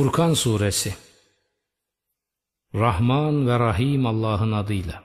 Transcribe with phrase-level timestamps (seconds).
[0.00, 0.94] Furkan Suresi
[2.74, 5.02] Rahman ve Rahim Allah'ın adıyla.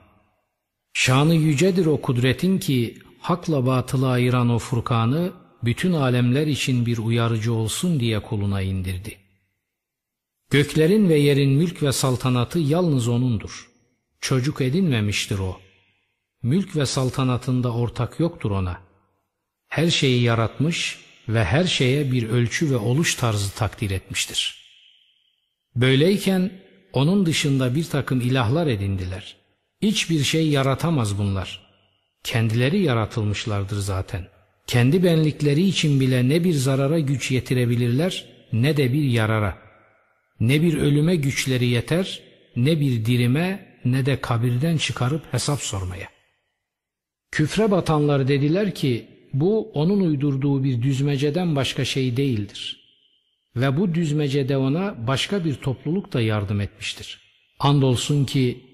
[0.92, 5.32] Şanı yücedir o kudretin ki hakla batılı ayıran o Furkan'ı
[5.64, 9.18] bütün alemler için bir uyarıcı olsun diye kuluna indirdi.
[10.50, 13.70] Göklerin ve yerin mülk ve saltanatı yalnız O'nundur.
[14.20, 15.60] Çocuk edinmemiştir O.
[16.42, 18.80] Mülk ve saltanatında ortak yoktur O'na.
[19.68, 24.65] Her şeyi yaratmış ve her şeye bir ölçü ve oluş tarzı takdir etmiştir.''
[25.76, 26.50] Böyleyken
[26.92, 29.36] onun dışında bir takım ilahlar edindiler.
[29.82, 31.66] Hiçbir şey yaratamaz bunlar.
[32.24, 34.28] Kendileri yaratılmışlardır zaten.
[34.66, 39.58] Kendi benlikleri için bile ne bir zarara güç yetirebilirler ne de bir yarara.
[40.40, 42.20] Ne bir ölüme güçleri yeter
[42.56, 46.08] ne bir dirime ne de kabirden çıkarıp hesap sormaya.
[47.30, 52.85] Küfre batanlar dediler ki bu onun uydurduğu bir düzmeceden başka şey değildir.
[53.56, 57.20] Ve bu düzmecede ona başka bir topluluk da yardım etmiştir.
[57.58, 58.64] Andolsun ki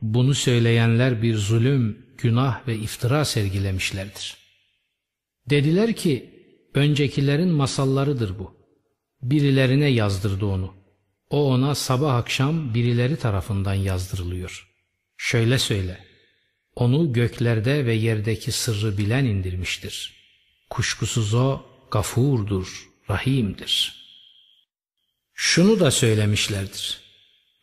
[0.00, 4.36] bunu söyleyenler bir zulüm, günah ve iftira sergilemişlerdir.
[5.50, 6.30] Dediler ki
[6.74, 8.54] öncekilerin masallarıdır bu.
[9.22, 10.74] Birilerine yazdırdı onu.
[11.30, 14.68] O ona sabah akşam birileri tarafından yazdırılıyor.
[15.16, 15.98] Şöyle söyle.
[16.76, 20.14] Onu göklerde ve yerdeki sırrı bilen indirmiştir.
[20.70, 24.01] Kuşkusuz o gafurdur, rahimdir.''
[25.34, 27.00] Şunu da söylemişlerdir.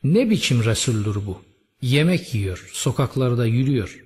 [0.04, 1.42] Ne biçim Resuldur bu?
[1.82, 4.06] Yemek yiyor, sokaklarda yürüyor.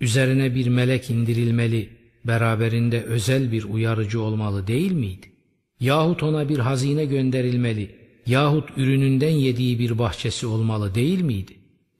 [0.00, 1.88] Üzerine bir melek indirilmeli,
[2.24, 5.32] beraberinde özel bir uyarıcı olmalı değil miydi?
[5.80, 11.52] Yahut ona bir hazine gönderilmeli, yahut ürününden yediği bir bahçesi olmalı değil miydi?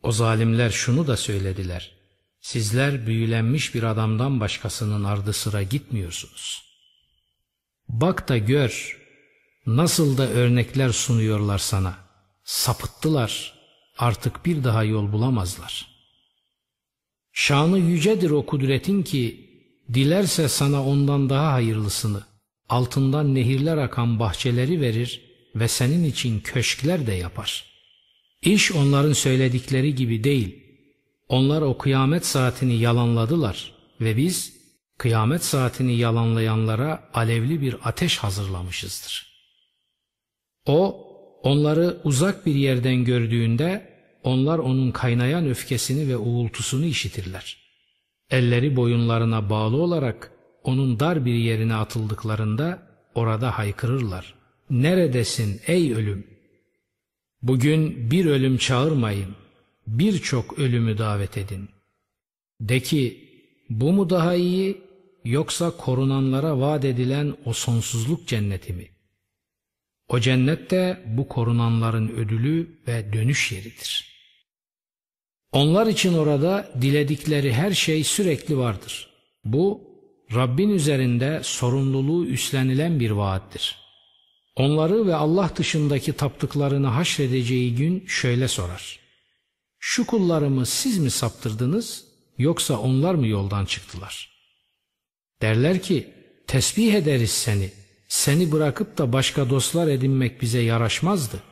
[0.02, 1.92] O zalimler şunu da söylediler.
[2.40, 6.62] Sizler büyülenmiş bir adamdan başkasının ardı sıra gitmiyorsunuz.
[7.88, 9.01] Bak da gör,
[9.66, 11.94] Nasıl da örnekler sunuyorlar sana.
[12.44, 13.62] Sapıttılar.
[13.98, 15.88] Artık bir daha yol bulamazlar.
[17.32, 19.50] Şanı yücedir o kudretin ki
[19.94, 22.22] dilerse sana ondan daha hayırlısını,
[22.68, 25.20] altından nehirler akan bahçeleri verir
[25.54, 27.64] ve senin için köşkler de yapar.
[28.42, 30.62] İş onların söyledikleri gibi değil.
[31.28, 34.52] Onlar o kıyamet saatini yalanladılar ve biz
[34.98, 39.31] kıyamet saatini yalanlayanlara alevli bir ateş hazırlamışızdır.''
[40.66, 41.08] O
[41.42, 43.92] onları uzak bir yerden gördüğünde
[44.24, 47.56] onlar onun kaynayan öfkesini ve uğultusunu işitirler.
[48.30, 50.32] Elleri boyunlarına bağlı olarak
[50.64, 52.82] onun dar bir yerine atıldıklarında
[53.14, 54.34] orada haykırırlar.
[54.70, 56.26] Neredesin ey ölüm?
[57.42, 59.34] Bugün bir ölüm çağırmayın,
[59.86, 61.68] birçok ölümü davet edin.
[62.60, 63.28] De ki
[63.70, 64.82] bu mu daha iyi
[65.24, 68.91] yoksa korunanlara vaat edilen o sonsuzluk cenneti mi?
[70.12, 74.12] O cennet de bu korunanların ödülü ve dönüş yeridir.
[75.52, 79.10] Onlar için orada diledikleri her şey sürekli vardır.
[79.44, 79.80] Bu
[80.34, 83.78] Rabbin üzerinde sorumluluğu üstlenilen bir vaattir.
[84.56, 88.98] Onları ve Allah dışındaki taptıklarını haşredeceği gün şöyle sorar.
[89.78, 92.04] Şu kullarımı siz mi saptırdınız
[92.38, 94.30] yoksa onlar mı yoldan çıktılar?
[95.42, 96.10] Derler ki
[96.46, 97.81] tesbih ederiz seni
[98.12, 101.42] seni bırakıp da başka dostlar edinmek bize yaraşmazdı.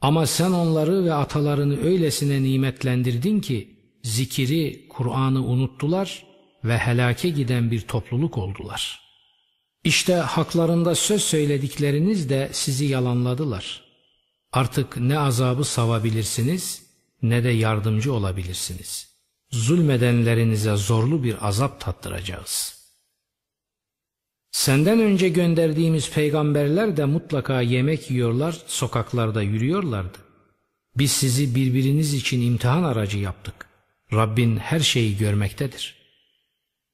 [0.00, 6.26] Ama sen onları ve atalarını öylesine nimetlendirdin ki zikiri, Kur'an'ı unuttular
[6.64, 9.00] ve helake giden bir topluluk oldular.
[9.84, 13.84] İşte haklarında söz söyledikleriniz de sizi yalanladılar.
[14.52, 16.82] Artık ne azabı savabilirsiniz
[17.22, 19.08] ne de yardımcı olabilirsiniz.
[19.50, 22.79] Zulmedenlerinize zorlu bir azap tattıracağız.''
[24.52, 30.18] Senden önce gönderdiğimiz peygamberler de mutlaka yemek yiyorlar, sokaklarda yürüyorlardı.
[30.96, 33.54] Biz sizi birbiriniz için imtihan aracı yaptık.
[34.12, 35.94] Rabbin her şeyi görmektedir.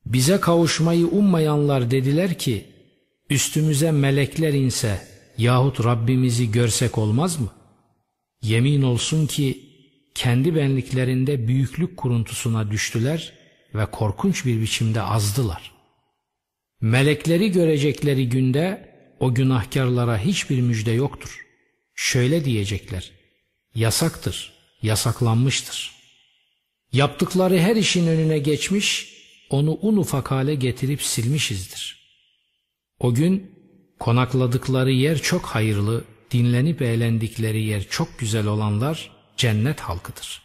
[0.06, 2.64] Bize kavuşmayı ummayanlar dediler ki,
[3.30, 5.06] üstümüze melekler inse
[5.38, 7.48] yahut Rabbimizi görsek olmaz mı?
[8.42, 9.60] Yemin olsun ki
[10.14, 13.32] kendi benliklerinde büyüklük kuruntusuna düştüler
[13.74, 15.75] ve korkunç bir biçimde azdılar.''
[16.80, 21.46] Melekleri görecekleri günde o günahkarlara hiçbir müjde yoktur.
[21.94, 23.10] Şöyle diyecekler.
[23.74, 24.52] Yasaktır,
[24.82, 25.92] yasaklanmıştır.
[26.92, 29.16] Yaptıkları her işin önüne geçmiş,
[29.50, 31.96] onu un ufak hale getirip silmişizdir.
[32.98, 33.50] O gün
[33.98, 40.42] konakladıkları yer çok hayırlı, dinlenip eğlendikleri yer çok güzel olanlar cennet halkıdır.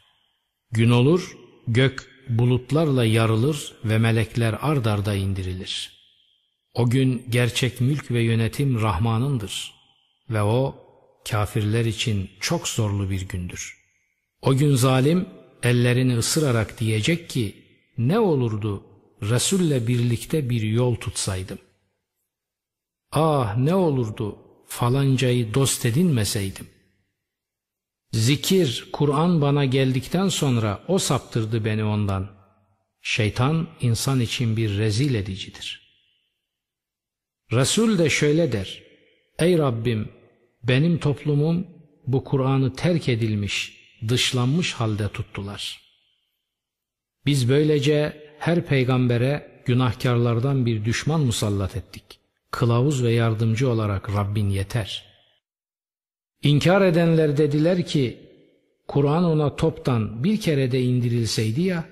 [0.72, 1.38] Gün olur,
[1.68, 6.01] gök bulutlarla yarılır ve melekler ard arda indirilir.''
[6.74, 9.74] O gün gerçek mülk ve yönetim Rahman'ındır
[10.30, 10.76] ve O
[11.30, 13.78] kafirler için çok zorlu bir gündür.
[14.42, 15.26] O gün zalim
[15.64, 17.56] ellerini ısırarak diyecek ki
[17.98, 18.84] ne olurdu
[19.22, 21.60] Resul'le birlikte bir yol tutsaydım.
[23.12, 24.38] Ah ne olurdu
[24.68, 26.68] falancayı dost edinmeseydim.
[28.12, 32.32] Zikir, Kur'an bana geldikten sonra o saptırdı beni ondan.
[33.02, 35.81] Şeytan insan için bir rezil edicidir.
[37.52, 38.84] Resul de şöyle der.
[39.40, 40.10] Ey Rabbim
[40.64, 41.68] benim toplumum
[42.08, 43.78] bu Kur'an'ı terk edilmiş,
[44.08, 45.82] dışlanmış halde tuttular.
[47.26, 52.04] Biz böylece her peygambere günahkarlardan bir düşman musallat ettik.
[52.52, 55.06] Kılavuz ve yardımcı olarak Rabbin yeter.
[56.44, 58.18] İnkar edenler dediler ki,
[58.88, 61.86] Kur'an ona toptan bir kere de indirilseydi ya,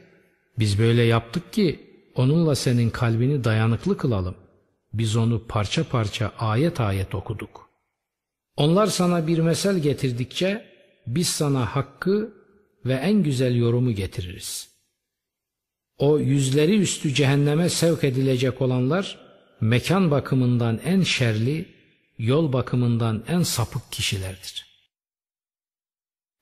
[0.60, 1.80] biz böyle yaptık ki
[2.16, 4.36] onunla senin kalbini dayanıklı kılalım.
[4.94, 7.70] Biz onu parça parça ayet ayet okuduk.
[8.58, 10.66] Onlar sana bir mesel getirdikçe
[11.08, 12.34] biz sana hakkı
[12.86, 14.70] ve en güzel yorumu getiririz.
[15.98, 19.18] O yüzleri üstü cehenneme sevk edilecek olanlar
[19.62, 21.66] mekan bakımından en şerli,
[22.18, 24.66] yol bakımından en sapık kişilerdir.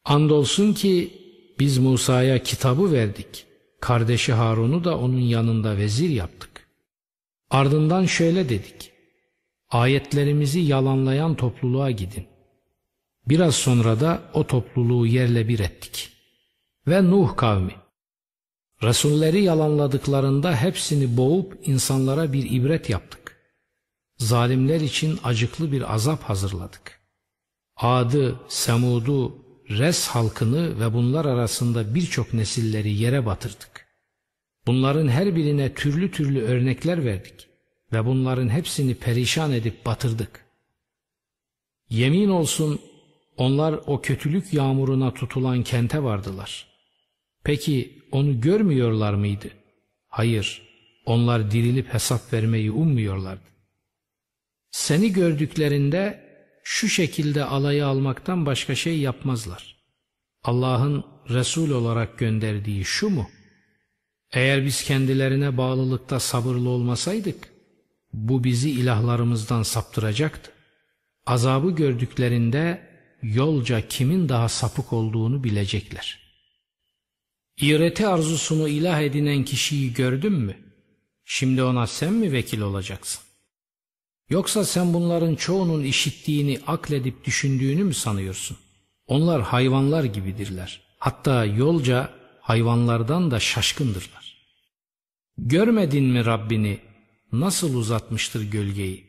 [0.05, 1.13] Andolsun ki
[1.59, 3.45] biz Musa'ya kitabı verdik.
[3.81, 6.56] Kardeşi Harun'u da onun yanında vezir yaptık.
[7.49, 8.91] Ardından şöyle dedik.
[9.69, 12.27] Ayetlerimizi yalanlayan topluluğa gidin.
[13.27, 16.11] Biraz sonra da o topluluğu yerle bir ettik.
[16.87, 17.75] Ve Nuh kavmi.
[18.83, 23.37] Resulleri yalanladıklarında hepsini boğup insanlara bir ibret yaptık.
[24.17, 27.01] Zalimler için acıklı bir azap hazırladık.
[27.75, 29.35] Ad'ı, Semud'u,
[29.69, 33.86] Res halkını ve bunlar arasında birçok nesilleri yere batırdık.
[34.67, 37.47] Bunların her birine türlü türlü örnekler verdik
[37.93, 40.45] ve bunların hepsini perişan edip batırdık.
[41.89, 42.79] Yemin olsun
[43.37, 46.67] onlar o kötülük yağmuruna tutulan kente vardılar.
[47.43, 49.47] Peki onu görmüyorlar mıydı?
[50.07, 50.61] Hayır,
[51.05, 53.47] onlar dirilip hesap vermeyi ummuyorlardı.
[54.71, 56.27] Seni gördüklerinde
[56.63, 59.77] şu şekilde alayı almaktan başka şey yapmazlar.
[60.43, 63.27] Allah'ın Resul olarak gönderdiği şu mu?
[64.31, 67.49] Eğer biz kendilerine bağlılıkta sabırlı olmasaydık,
[68.13, 70.51] bu bizi ilahlarımızdan saptıracaktı.
[71.25, 72.87] Azabı gördüklerinde
[73.21, 76.19] yolca kimin daha sapık olduğunu bilecekler.
[77.61, 80.57] İğreti arzusunu ilah edinen kişiyi gördün mü?
[81.25, 83.23] Şimdi ona sen mi vekil olacaksın?
[84.29, 88.57] Yoksa sen bunların çoğunun işittiğini akledip düşündüğünü mü sanıyorsun?
[89.07, 90.81] Onlar hayvanlar gibidirler.
[90.99, 92.16] Hatta yolca
[92.47, 94.37] hayvanlardan da şaşkındırlar.
[95.37, 96.79] Görmedin mi Rabbini
[97.31, 99.07] nasıl uzatmıştır gölgeyi?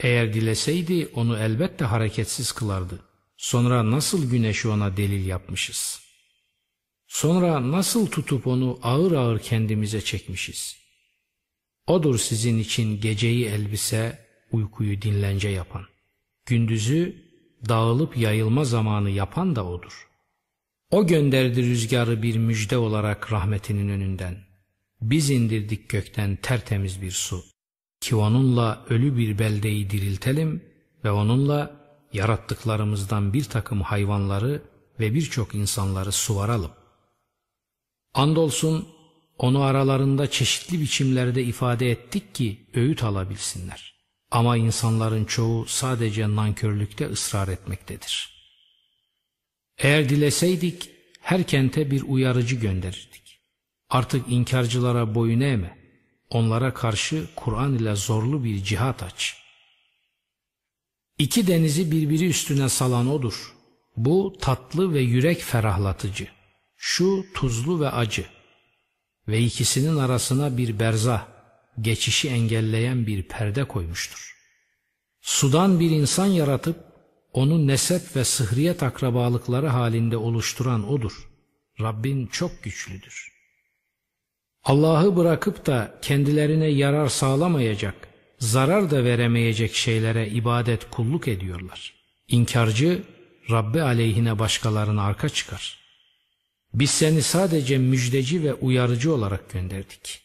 [0.00, 3.02] Eğer dileseydi onu elbette hareketsiz kılardı.
[3.36, 6.00] Sonra nasıl güneşi ona delil yapmışız?
[7.06, 10.76] Sonra nasıl tutup onu ağır ağır kendimize çekmişiz?
[11.86, 15.86] Odur sizin için geceyi elbise, uykuyu dinlence yapan.
[16.46, 17.24] Gündüzü
[17.68, 20.13] dağılıp yayılma zamanı yapan da odur.
[20.94, 24.36] O gönderdi rüzgarı bir müjde olarak rahmetinin önünden.
[25.00, 27.44] Biz indirdik gökten tertemiz bir su.
[28.00, 30.64] Ki onunla ölü bir beldeyi diriltelim
[31.04, 31.76] ve onunla
[32.12, 34.62] yarattıklarımızdan bir takım hayvanları
[35.00, 36.72] ve birçok insanları suvaralım.
[38.14, 38.88] Andolsun
[39.38, 43.94] onu aralarında çeşitli biçimlerde ifade ettik ki öğüt alabilsinler.
[44.30, 48.33] Ama insanların çoğu sadece nankörlükte ısrar etmektedir.
[49.78, 50.90] Eğer dileseydik
[51.20, 53.40] her kente bir uyarıcı gönderirdik.
[53.90, 55.78] Artık inkarcılara boyun eğme.
[56.30, 59.36] Onlara karşı Kur'an ile zorlu bir cihat aç.
[61.18, 63.54] İki denizi birbiri üstüne salan odur.
[63.96, 66.28] Bu tatlı ve yürek ferahlatıcı.
[66.76, 68.26] Şu tuzlu ve acı.
[69.28, 71.26] Ve ikisinin arasına bir berzah,
[71.80, 74.34] geçişi engelleyen bir perde koymuştur.
[75.20, 76.93] Sudan bir insan yaratıp
[77.34, 81.28] onu nesep ve sıhriyet akrabalıkları halinde oluşturan odur.
[81.80, 83.32] Rabbin çok güçlüdür.
[84.64, 91.94] Allah'ı bırakıp da kendilerine yarar sağlamayacak, zarar da veremeyecek şeylere ibadet kulluk ediyorlar.
[92.28, 93.02] İnkarcı
[93.50, 95.78] Rabbi aleyhine başkalarına arka çıkar.
[96.74, 100.22] Biz seni sadece müjdeci ve uyarıcı olarak gönderdik.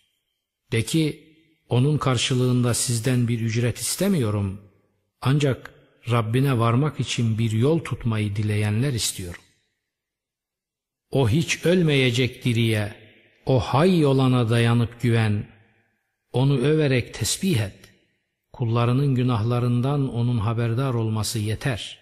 [0.72, 1.24] De ki
[1.70, 4.62] onun karşılığında sizden bir ücret istemiyorum.
[5.22, 5.79] Ancak
[6.12, 9.42] Rabbine varmak için bir yol tutmayı dileyenler istiyorum.
[11.12, 12.96] O hiç ölmeyecek diriye,
[13.46, 15.48] o hay olana dayanıp güven,
[16.34, 17.76] onu överek tesbih et.
[18.54, 22.00] Kullarının günahlarından onun haberdar olması yeter.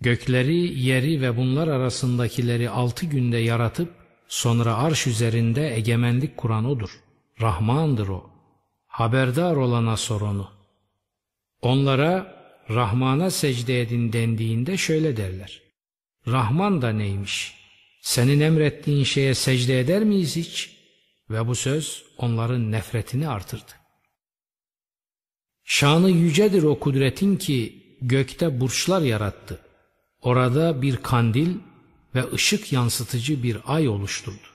[0.00, 3.94] Gökleri, yeri ve bunlar arasındakileri altı günde yaratıp
[4.28, 7.00] sonra arş üzerinde egemenlik kuran O'dur.
[7.40, 8.30] Rahmandır O.
[8.86, 10.50] Haberdar olana sor onu.
[11.62, 12.37] Onlara
[12.70, 15.62] Rahman'a secde edin dendiğinde şöyle derler.
[16.26, 17.54] Rahman da neymiş?
[18.00, 20.78] Senin emrettiğin şeye secde eder miyiz hiç?
[21.30, 23.72] Ve bu söz onların nefretini artırdı.
[25.64, 29.60] Şanı yücedir o kudretin ki gökte burçlar yarattı.
[30.22, 31.54] Orada bir kandil
[32.14, 34.48] ve ışık yansıtıcı bir ay oluşturdu.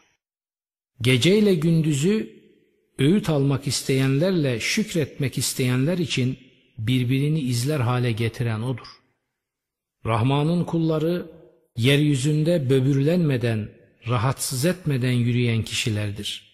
[1.02, 2.44] Geceyle gündüzü
[3.00, 6.38] öğüt almak isteyenlerle şükretmek isteyenler için
[6.78, 8.88] birbirini izler hale getiren O'dur.
[10.06, 11.32] Rahman'ın kulları
[11.78, 13.70] yeryüzünde böbürlenmeden,
[14.08, 16.54] rahatsız etmeden yürüyen kişilerdir.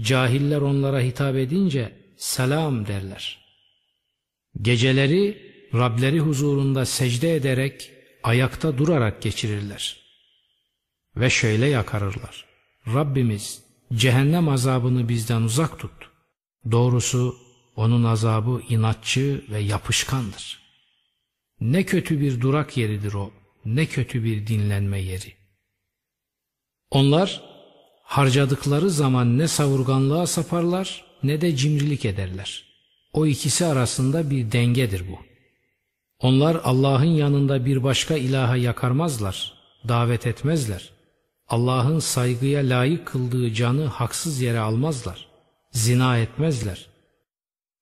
[0.00, 3.38] Cahiller onlara hitap edince selam derler.
[4.62, 7.90] Geceleri Rableri huzurunda secde ederek,
[8.22, 9.96] ayakta durarak geçirirler.
[11.16, 12.44] Ve şöyle yakarırlar.
[12.86, 16.10] Rabbimiz cehennem azabını bizden uzak tut.
[16.70, 17.36] Doğrusu
[17.76, 20.62] onun azabı inatçı ve yapışkandır.
[21.60, 23.30] Ne kötü bir durak yeridir o,
[23.64, 25.32] ne kötü bir dinlenme yeri.
[26.90, 27.42] Onlar
[28.02, 32.64] harcadıkları zaman ne savurganlığa saparlar ne de cimrilik ederler.
[33.12, 35.18] O ikisi arasında bir dengedir bu.
[36.18, 39.52] Onlar Allah'ın yanında bir başka ilaha yakarmazlar,
[39.88, 40.90] davet etmezler.
[41.48, 45.28] Allah'ın saygıya layık kıldığı canı haksız yere almazlar.
[45.72, 46.91] Zina etmezler.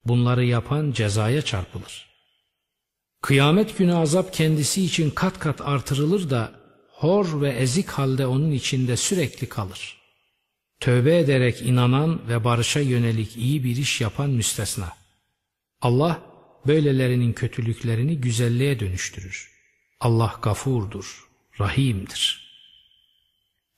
[0.05, 2.11] Bunları yapan cezaya çarpılır.
[3.23, 6.53] Kıyamet günü azap kendisi için kat kat artırılır da
[6.89, 9.97] hor ve ezik halde onun içinde sürekli kalır.
[10.81, 14.93] Tövbe ederek inanan ve barışa yönelik iyi bir iş yapan müstesna.
[15.83, 16.23] Allah
[16.67, 19.51] böylelerinin kötülüklerini güzelliğe dönüştürür.
[20.01, 21.29] Allah gafurdur,
[21.61, 22.51] rahimdir.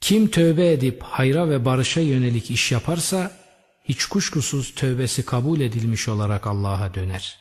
[0.01, 3.42] Kim tövbe edip hayra ve barışa yönelik iş yaparsa
[3.85, 7.39] hiç kuşkusuz tövbesi kabul edilmiş olarak Allah'a döner.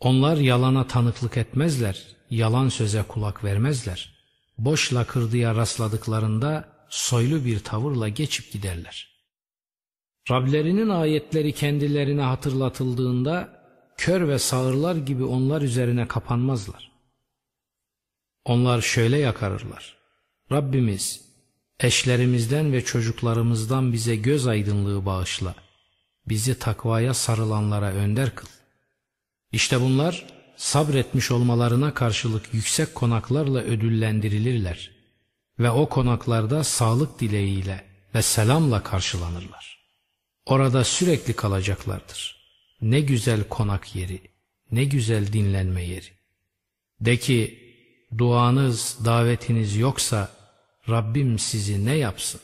[0.00, 4.14] Onlar yalana tanıklık etmezler, yalan söze kulak vermezler.
[4.58, 9.12] Boş lakırdıya rastladıklarında soylu bir tavırla geçip giderler.
[10.30, 13.62] Rablerinin ayetleri kendilerine hatırlatıldığında
[13.96, 16.92] kör ve sağırlar gibi onlar üzerine kapanmazlar.
[18.44, 19.96] Onlar şöyle yakarırlar.
[20.52, 21.31] Rabbimiz
[21.80, 25.54] eşlerimizden ve çocuklarımızdan bize göz aydınlığı bağışla.
[26.28, 28.48] Bizi takvaya sarılanlara önder kıl.
[29.52, 30.26] İşte bunlar
[30.56, 34.90] sabretmiş olmalarına karşılık yüksek konaklarla ödüllendirilirler
[35.58, 39.82] ve o konaklarda sağlık dileğiyle ve selamla karşılanırlar.
[40.46, 42.42] Orada sürekli kalacaklardır.
[42.80, 44.20] Ne güzel konak yeri,
[44.70, 46.10] ne güzel dinlenme yeri.
[47.00, 47.58] De ki,
[48.18, 50.30] duanız, davetiniz yoksa
[50.88, 52.40] Rabbim sizi ne yapsın?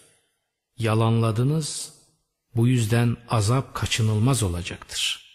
[0.78, 1.94] Yalanladınız,
[2.56, 5.27] bu yüzden azap kaçınılmaz olacaktır.''